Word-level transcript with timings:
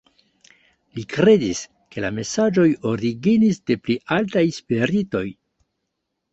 Li 0.99 1.03
kredis, 1.15 1.61
ke 1.91 2.03
la 2.07 2.11
mesaĝoj 2.21 2.67
originis 2.93 3.63
de 3.69 3.79
pli 3.85 4.01
altaj 4.19 4.47
spiritoj. 4.59 5.27